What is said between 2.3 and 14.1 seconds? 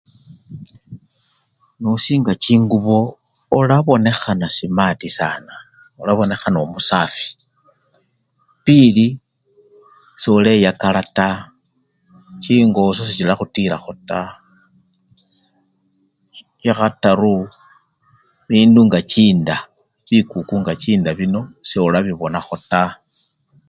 chingubo, olabonekhana simati sana, olabonekhana omusafi, pili, soleyakala taa, chingoso sechilakhutilakho